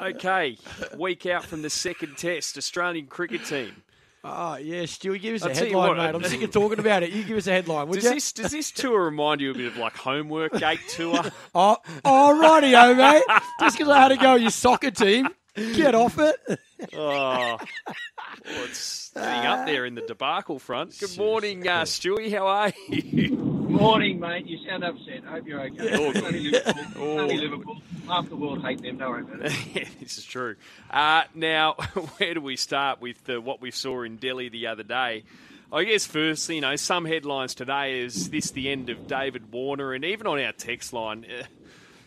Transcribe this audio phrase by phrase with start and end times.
[0.00, 0.56] Okay,
[0.96, 3.82] week out from the second test, Australian cricket team.
[4.24, 6.14] Oh, yeah, Stewie, give us I'll a headline, what, mate.
[6.14, 7.10] I'm sick of talking about it.
[7.10, 8.10] You give us a headline, would Does you?
[8.10, 11.22] this does this tour remind you a bit of like homework gate tour?
[11.54, 13.22] Oh, oh, rightio, mate.
[13.60, 15.28] Just because I had to go with your soccer team.
[15.54, 16.36] Get off it.
[16.94, 17.60] Oh, well,
[18.44, 20.98] it's getting up there in the debacle front.
[21.00, 22.32] Good morning, uh, Stewie.
[22.32, 23.47] How are you?
[23.68, 24.46] Morning, mate.
[24.46, 25.22] You sound upset.
[25.26, 25.76] I hope you're okay.
[25.96, 26.82] Oh, It's only Liverpool.
[26.86, 27.18] It's Oh.
[27.18, 27.76] only Liverpool.
[28.06, 28.96] Half the world hate them.
[28.98, 29.52] Don't worry about it.
[29.74, 30.56] yeah, this is true.
[30.90, 31.74] Uh, now,
[32.16, 35.24] where do we start with uh, what we saw in Delhi the other day?
[35.70, 39.92] I guess firstly, you know, some headlines today is this the end of David Warner,
[39.92, 41.44] and even on our text line, uh,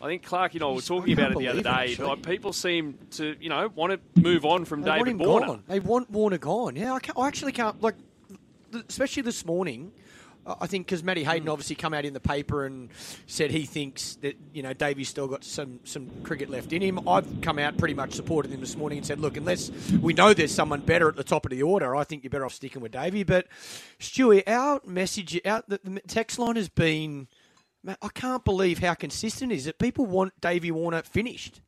[0.04, 2.04] I think Clark, you know, we were talking about it the other believe it, day.
[2.04, 5.28] Like people seem to, you know, want to move on from They want David him
[5.28, 5.46] Warner.
[5.46, 5.64] gone.
[5.68, 6.76] They want Warner gone.
[6.76, 7.80] Yeah, I, can't, I actually can't.
[7.84, 7.96] Like,
[8.90, 9.92] especially this morning.
[10.46, 11.50] I think because Matty Hayden Hmm.
[11.50, 12.90] obviously come out in the paper and
[13.28, 17.08] said he thinks that you know Davey's still got some some cricket left in him.
[17.08, 19.70] I've come out pretty much supported him this morning and said, look, unless
[20.02, 22.46] we know there's someone better at the top of the order, I think you're better
[22.46, 23.24] off sticking with Davey.
[23.24, 23.48] But
[24.00, 27.28] Stewie, our message out the, the text line has been,
[27.84, 29.78] man, I can't believe how consistent is it.
[29.80, 31.62] people want Davey Warner finished.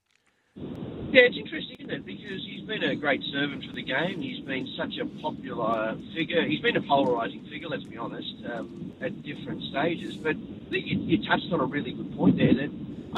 [0.55, 2.02] Yeah, it's interesting, isn't it?
[2.23, 4.21] Because he's been a great servant for the game.
[4.21, 6.45] He's been such a popular figure.
[6.45, 10.15] He's been a polarising figure, let's be honest, um, at different stages.
[10.15, 10.37] But
[10.69, 12.71] you, you touched on a really good point there that,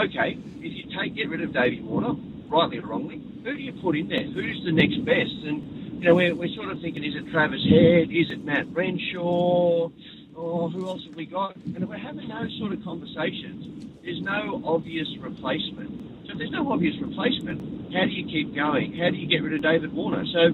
[0.05, 2.15] okay, if you take get rid of Davey Warner,
[2.47, 4.23] rightly or wrongly, who do you put in there?
[4.23, 5.37] Who's the next best?
[5.45, 8.09] And, you know, we're, we're sort of thinking, is it Travis Head?
[8.09, 9.91] Is it Matt Renshaw?
[10.35, 11.55] Or who else have we got?
[11.57, 13.85] And we're having those sort of conversations.
[14.03, 16.04] There's no obvious replacement.
[16.36, 18.91] If there's no obvious replacement, how do you keep going?
[19.00, 20.25] How do you get rid of David Warner?
[20.25, 20.52] So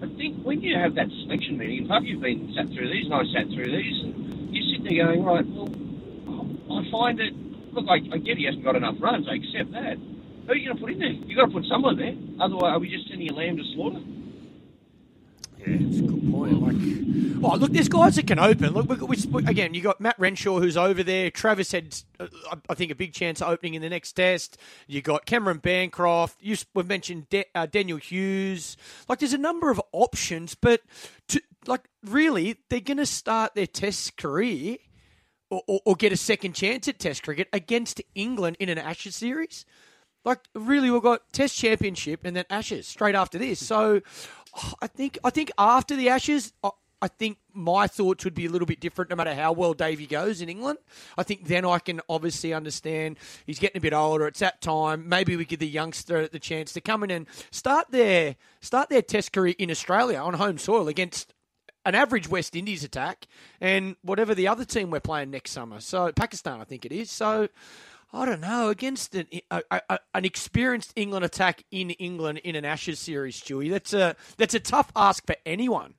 [0.00, 3.06] I think when you have that selection meeting, and Pup, you've been sat through these,
[3.06, 5.66] and I sat through these, and you're sitting there going, right, well,
[6.78, 7.34] I find that,
[7.74, 9.98] look, I, I get he hasn't got enough runs, I accept that.
[9.98, 11.10] Who are you going to put in there?
[11.10, 12.14] You've got to put someone there.
[12.38, 13.98] Otherwise, are we just sending a lamb to slaughter?
[15.66, 16.62] Yeah, that's a good point.
[16.62, 18.72] Like, oh, look, there's guys that can open.
[18.72, 21.30] Look, we, we, again, you got Matt Renshaw who's over there.
[21.30, 22.28] Travis Head, uh,
[22.68, 24.58] I- think, a big chance of opening in the next test.
[24.86, 26.36] You got Cameron Bancroft.
[26.40, 28.76] You, we've mentioned De- uh, Daniel Hughes.
[29.08, 30.82] Like, there's a number of options, but
[31.28, 34.76] to, like, really, they're going to start their Test career
[35.50, 39.16] or, or, or get a second chance at Test cricket against England in an Ashes
[39.16, 39.64] series.
[40.24, 43.64] Like really, we've got Test Championship and then Ashes straight after this.
[43.64, 44.00] So,
[44.82, 46.70] I think I think after the Ashes, I,
[47.02, 49.10] I think my thoughts would be a little bit different.
[49.10, 50.78] No matter how well Davey goes in England,
[51.18, 54.26] I think then I can obviously understand he's getting a bit older.
[54.26, 55.08] It's that time.
[55.08, 59.02] Maybe we give the youngster the chance to come in and start their start their
[59.02, 61.34] Test career in Australia on home soil against
[61.84, 63.26] an average West Indies attack
[63.60, 65.78] and whatever the other team we're playing next summer.
[65.80, 67.12] So Pakistan, I think it is.
[67.12, 67.48] So
[68.16, 72.64] I don't know against an a, a, an experienced England attack in England in an
[72.64, 73.70] Ashes series, Stewie.
[73.70, 75.94] That's a that's a tough ask for anyone.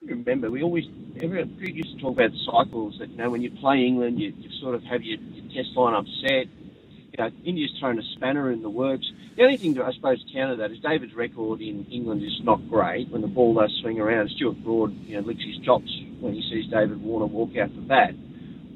[0.00, 0.84] remember, we always,
[1.20, 4.48] everyone used to talk about cycles that, you know, when you play England, you, you
[4.60, 6.46] sort of have your, your test lineup set.
[6.46, 9.10] You know, India's thrown a spanner in the works.
[9.36, 12.68] The only thing to, I suppose, counter that is David's record in England is not
[12.68, 14.30] great when the ball does swing around.
[14.30, 15.90] Stuart Broad, you know, licks his chops
[16.20, 18.14] when he sees David Warner walk out the bat.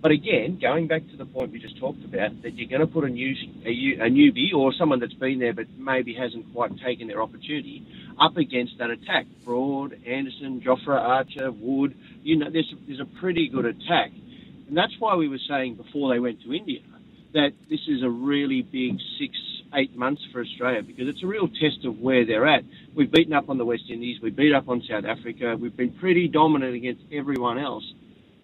[0.03, 2.93] But again, going back to the point we just talked about, that you're going to
[2.93, 7.07] put a, new, a, newbie or someone that's been there but maybe hasn't quite taken
[7.07, 7.87] their opportunity
[8.21, 9.27] up against that attack.
[9.45, 14.11] Broad, Anderson, Jofra Archer, Wood, you know, there's, there's a pretty good attack.
[14.67, 16.81] And that's why we were saying before they went to India
[17.33, 19.37] that this is a really big six,
[19.75, 22.65] eight months for Australia because it's a real test of where they're at.
[22.95, 25.93] We've beaten up on the West Indies, we beat up on South Africa, we've been
[25.93, 27.85] pretty dominant against everyone else.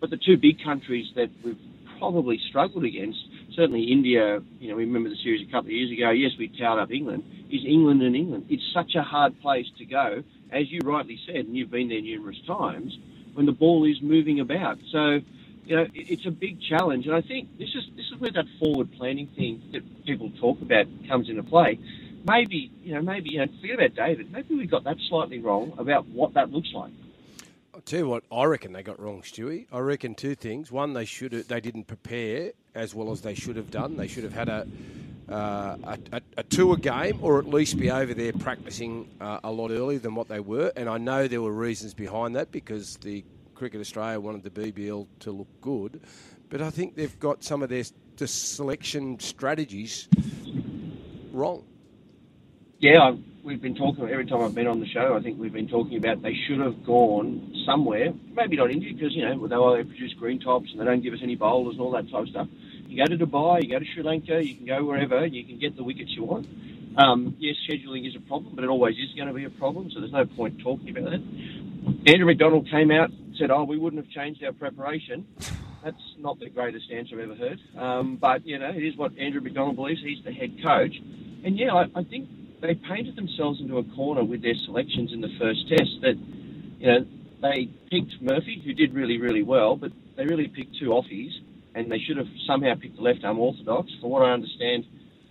[0.01, 1.59] But the two big countries that we've
[1.99, 3.19] probably struggled against,
[3.55, 6.49] certainly India, you know, we remember the series a couple of years ago, yes, we
[6.49, 8.47] towed up England, is England and England.
[8.49, 10.23] It's such a hard place to go,
[10.53, 12.97] as you rightly said, and you've been there numerous times,
[13.35, 14.79] when the ball is moving about.
[14.93, 15.21] So,
[15.67, 18.47] you know, it's a big challenge, and I think this is this is where that
[18.59, 21.79] forward planning thing that people talk about comes into play.
[22.27, 24.33] Maybe, you know, maybe you know, forget about David.
[24.33, 26.93] Maybe we got that slightly wrong about what that looks like.
[27.89, 29.67] Tell you what I reckon they got wrong, Stewie.
[29.73, 30.71] I reckon two things.
[30.71, 33.97] One, they should they didn't prepare as well as they should have done.
[33.97, 34.67] They should have had a
[35.27, 39.51] uh, a, a, a tour game, or at least be over there practicing uh, a
[39.51, 40.71] lot earlier than what they were.
[40.77, 43.25] And I know there were reasons behind that because the
[43.55, 46.03] Cricket Australia wanted the BBL to look good,
[46.51, 47.85] but I think they've got some of their
[48.19, 50.09] the selection strategies
[51.33, 51.65] wrong.
[52.81, 53.19] Yeah, I've,
[53.49, 55.17] we've been talking every time I've been on the show.
[55.17, 58.13] I think we've been talking about they should have gone somewhere.
[58.35, 61.15] Maybe not India because you know they only produce green tops and they don't give
[61.15, 62.49] us any bowlers and all that type of stuff.
[62.87, 65.59] You go to Dubai, you go to Sri Lanka, you can go wherever, you can
[65.59, 66.47] get the wickets you want.
[66.99, 69.91] Um, yes, scheduling is a problem, but it always is going to be a problem,
[69.91, 71.23] so there's no point talking about it.
[72.07, 75.27] Andrew McDonald came out said, oh, we wouldn't have changed our preparation.
[75.85, 77.61] That's not the greatest answer I've ever heard.
[77.79, 80.03] Um, but, you know, it is what Andrew McDonald believes.
[80.03, 80.97] He's the head coach.
[81.45, 82.29] And, yeah, I, I think
[82.61, 86.17] they painted themselves into a corner with their selections in the first test that,
[86.79, 87.07] you know,
[87.41, 91.31] they picked Murphy, who did really, really well, but they really picked two offies,
[91.75, 93.91] and they should have somehow picked the left arm orthodox.
[94.01, 94.85] For what I understand,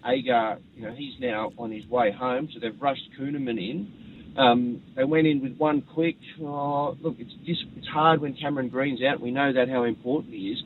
[0.05, 4.33] Agar, you know, he's now on his way home, so they've rushed Kuhnemann in.
[4.37, 6.17] Um, they went in with one quick.
[6.41, 9.19] Oh, look, it's just, it's hard when Cameron Green's out.
[9.19, 10.63] We know that how important he is.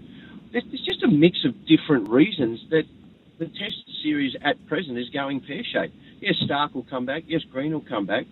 [0.51, 2.83] There's just a mix of different reasons that
[3.39, 5.95] the Test series at present is going pear shaped.
[6.21, 7.23] Yes, Stark will come back.
[7.27, 8.25] Yes, Green will come back.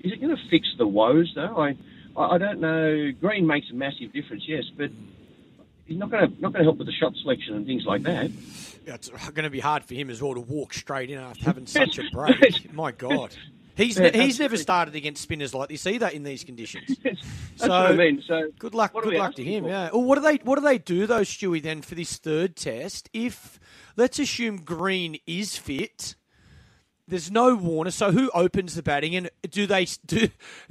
[0.00, 1.56] Is it going to fix the woes though?
[1.60, 1.76] I,
[2.16, 3.12] I don't know.
[3.20, 4.90] Green makes a massive difference, yes, but
[5.86, 8.02] he's not going to not going to help with the shot selection and things like
[8.02, 8.30] that.
[8.86, 11.44] Yeah, it's going to be hard for him as well to walk straight in after
[11.44, 12.72] having such a break.
[12.72, 13.34] My God.
[13.76, 16.96] He's Yeah, he's never started against spinners like this either in these conditions.
[17.56, 18.20] So, I mean.
[18.26, 19.62] So Good luck, good luck to him.
[19.62, 19.70] for?
[19.70, 19.90] Yeah.
[19.92, 21.62] Well, what do they what do they do though, Stewie?
[21.62, 23.60] Then for this third test, if
[23.96, 26.16] let's assume Green is fit,
[27.06, 27.90] there's no Warner.
[27.90, 30.28] So who opens the batting, and do they do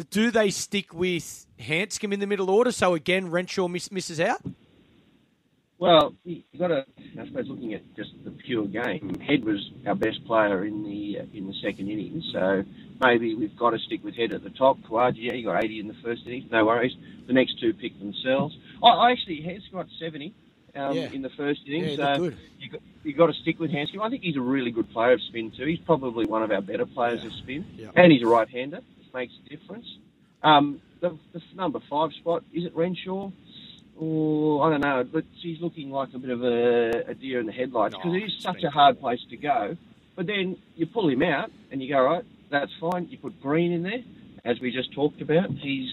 [0.09, 2.71] do they stick with Handscomb in the middle order?
[2.71, 4.41] So again, Renshaw miss, misses out.
[5.77, 6.85] Well, you got to.
[7.19, 11.19] I suppose looking at just the pure game, Head was our best player in the
[11.19, 12.23] uh, in the second innings.
[12.31, 12.63] So
[13.01, 14.77] maybe we've got to stick with Head at the top.
[14.89, 16.49] Khawaja, yeah, he got 80 in the first innings.
[16.51, 16.93] No worries.
[17.27, 18.55] The next two pick themselves.
[18.81, 20.33] I, I actually Head's got 70
[20.75, 21.11] um, Yeah.
[21.11, 21.97] in the first Yeah, innings.
[21.97, 22.37] so good.
[22.59, 24.01] you got you got to stick with Handscomb.
[24.01, 25.65] I think he's a really good player of spin too.
[25.65, 27.89] He's probably one of our better players of spin, Yeah.
[27.95, 29.85] and he's a right-hander, which makes a difference.
[30.41, 33.29] Um, the, the number five spot is it Renshaw?
[33.99, 37.45] Oh, I don't know, but he's looking like a bit of a, a deer in
[37.45, 39.77] the headlights because Oh, it is such a hard place to go.
[40.15, 43.07] But then you pull him out and you go, right, that's fine.
[43.09, 44.01] You put Green in there,
[44.45, 45.49] as we just talked about.
[45.51, 45.89] He's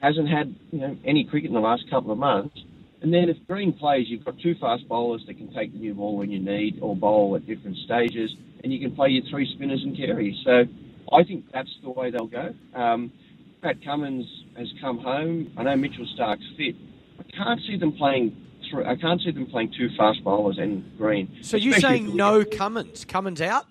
[0.00, 2.58] hasn't had you know any cricket in the last couple of months.
[3.02, 5.94] And then if Green plays, you've got two fast bowlers that can take the new
[5.94, 8.30] ball when you need or bowl at different stages,
[8.62, 10.36] and you can play your three spinners and carries.
[10.44, 10.64] So
[11.12, 12.54] I think that's the way they'll go.
[12.74, 13.12] Um,
[13.60, 14.26] Pat Cummins
[14.56, 15.52] has come home.
[15.56, 16.76] I know Mitchell Stark's fit.
[17.18, 18.36] I can't see them playing.
[18.70, 21.38] Three, I can't see them playing two fast bowlers and Green.
[21.42, 23.04] So you're saying no Cummins?
[23.04, 23.66] Cummins out?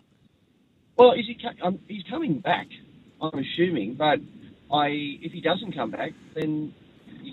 [0.97, 1.37] well, is he?
[1.63, 2.67] Um, he's coming back.
[3.21, 4.19] I'm assuming, but
[4.71, 4.87] I
[5.21, 6.73] if he doesn't come back, then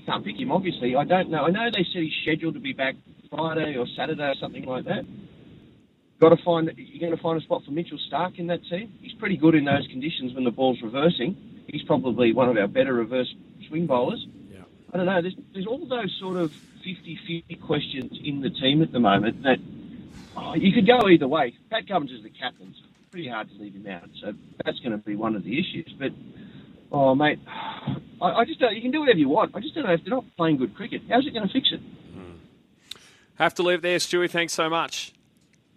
[0.09, 0.51] can't pick him.
[0.51, 1.45] Obviously, I don't know.
[1.45, 2.95] I know they said he's scheduled to be back
[3.31, 5.05] Friday or Saturday or something like that.
[6.21, 6.71] Got to find.
[6.77, 8.93] You're going to find a spot for Mitchell Stark in that team.
[9.01, 11.37] He's pretty good in those conditions when the ball's reversing.
[11.69, 13.33] He's probably one of our better reverse
[13.69, 14.27] swing bowlers.
[14.51, 14.61] Yeah.
[14.93, 15.21] I don't know.
[15.21, 16.51] There's, there's all those sort of
[16.85, 19.59] 50-50 questions in the team at the moment that
[20.37, 21.55] oh, you could go either way.
[21.71, 22.75] Pat Cummins is the captain.
[22.75, 24.09] So it's pretty hard to leave him out.
[24.21, 24.33] So
[24.65, 25.95] that's going to be one of the issues.
[25.99, 26.13] But,
[26.91, 27.39] oh, mate,
[28.21, 29.55] I, I just don't, you can do whatever you want.
[29.55, 31.03] I just don't know if they're not playing good cricket.
[31.09, 31.81] How's it going to fix it?
[33.37, 34.29] Have to leave there, Stewie.
[34.29, 35.13] Thanks so much.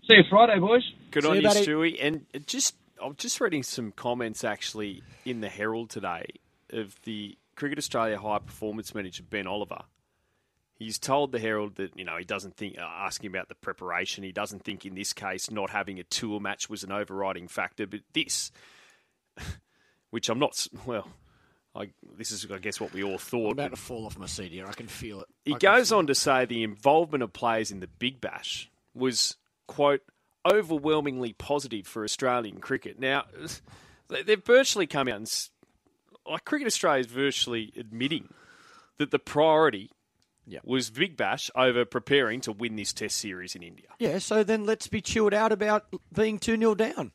[0.08, 0.82] See you Friday, boys.
[1.12, 1.66] Good See on you, you, buddy.
[1.66, 1.98] Stewie.
[2.02, 6.26] And just, I'm just reading some comments actually in the Herald today
[6.72, 9.84] of the Cricket Australia high performance manager Ben Oliver.
[10.74, 14.24] He's told the Herald that you know he doesn't think uh, asking about the preparation.
[14.24, 17.86] He doesn't think in this case not having a tour match was an overriding factor.
[17.86, 18.52] But this,
[20.10, 21.08] which I'm not well,
[21.76, 23.48] I, this is I guess what we all thought.
[23.48, 24.68] I'm about to fall off my seat here.
[24.68, 25.28] I can feel it.
[25.46, 29.38] He I goes on to say the involvement of players in the Big Bash was,
[29.68, 30.02] quote,
[30.46, 33.00] overwhelmingly positive for Australian cricket.
[33.00, 33.26] Now,
[34.10, 35.50] they- they've virtually come out and,
[36.30, 38.34] like, Cricket Australia is virtually admitting
[38.98, 39.90] that the priority
[40.48, 40.64] Yep.
[40.66, 43.86] was Big Bash over preparing to win this Test series in India.
[44.00, 47.12] Yeah, so then let's be chilled out about being 2 0 down.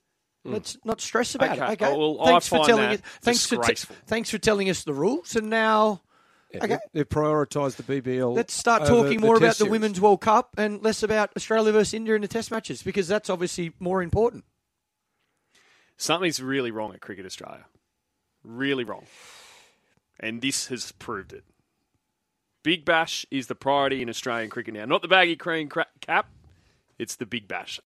[0.46, 0.52] Mm.
[0.52, 1.82] Let's not stress about Okay, it.
[1.82, 1.92] Okay.
[1.92, 3.06] Oh, well, I thanks for find telling that us.
[3.22, 3.96] Thanks for, te- disgraceful.
[4.06, 5.36] thanks for telling us the rules.
[5.36, 6.02] And now
[6.54, 6.78] Okay.
[6.94, 8.34] They've prioritised the BBL.
[8.34, 9.70] let's start talking more Test about the.
[9.70, 13.28] Women's World Cup and less about Australia versus India in the Test matches because that's
[13.28, 14.44] obviously more important.
[15.98, 17.64] Something's really wrong at Cricket Australia.
[18.44, 19.06] Really wrong.
[20.20, 21.44] And this has proved it.
[22.62, 24.84] Big Bash is the priority in Australian cricket now.
[24.86, 26.28] Not the baggy cream cra- cap,
[26.98, 27.74] it's the Big Bash.